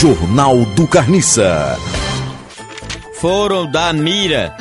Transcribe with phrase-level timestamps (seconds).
[0.00, 1.76] Jornal do Carniça.
[3.20, 4.54] Foram da mira.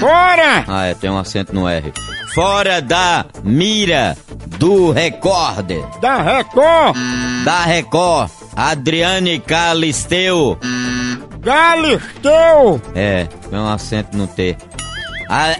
[0.00, 0.64] Fora!
[0.66, 1.92] Ah, é, tem um acento no R.
[2.34, 4.16] Fora da mira
[4.58, 5.80] do recorde.
[6.00, 6.96] Da Record!
[7.44, 8.32] Da Record.
[8.56, 10.58] Adriane Calisteu.
[11.38, 12.82] Galisteu!
[12.92, 14.56] É, tem um acento no T.
[15.28, 15.54] A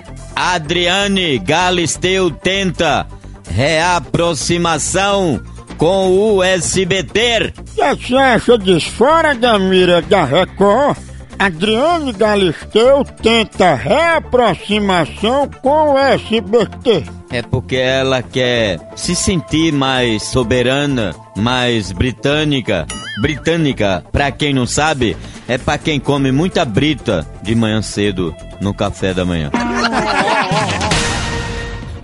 [0.54, 3.06] Adriane Galisteu tenta
[3.48, 5.40] reaproximação
[5.80, 7.54] com o SBT.
[7.56, 8.90] O que você acha disso?
[8.90, 10.98] Fora da mira da Record,
[11.38, 17.04] Adriane Galisteu tenta reaproximação com o SBT.
[17.30, 22.86] É porque ela quer se sentir mais soberana, mais britânica.
[23.22, 25.16] Britânica, pra quem não sabe,
[25.48, 29.50] é pra quem come muita brita de manhã cedo no café da manhã.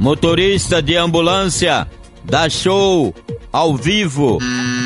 [0.00, 1.86] Motorista de ambulância
[2.24, 3.14] dá show
[3.56, 4.38] ao vivo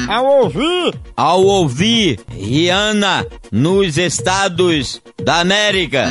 [0.08, 6.08] Ao ouvir, ao ouvir Rihanna nos Estados da América.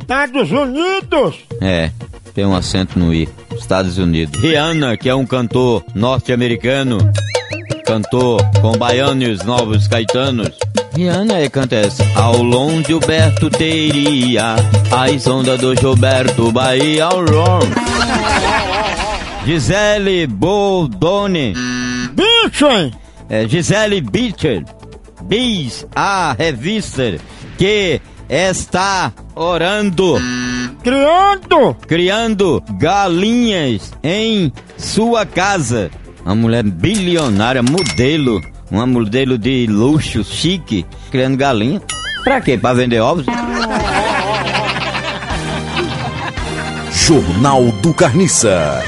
[0.00, 1.92] Estados Unidos, É,
[2.34, 3.28] tem um acento no I.
[3.56, 4.40] Estados Unidos.
[4.40, 6.98] Rihanna, que é um cantor norte-americano,
[7.86, 10.50] cantor com baianos novos caetanos.
[10.96, 12.04] Rihanna é canta essa.
[12.16, 14.56] Ao longe o Berto teria
[14.90, 18.71] as ondas do Gilberto Bahia ao longe.
[19.44, 21.54] Gisele Boldoni,
[22.12, 22.92] bicho, hein?
[23.28, 24.64] é, Gisele Bitcher,
[25.28, 27.18] diz a revista
[27.58, 30.16] que está orando
[30.82, 35.90] criando, criando galinhas em sua casa.
[36.24, 41.80] Uma mulher bilionária, modelo, uma modelo de luxo, chique, criando galinha.
[42.22, 42.56] Pra quê?
[42.56, 43.26] Pra vender ovos?
[46.92, 48.82] Jornal do Carniça.